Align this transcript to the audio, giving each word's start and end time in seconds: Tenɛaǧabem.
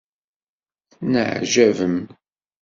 Tenɛaǧabem. 0.91 1.97